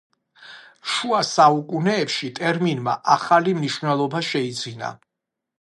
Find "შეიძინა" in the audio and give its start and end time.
4.33-4.95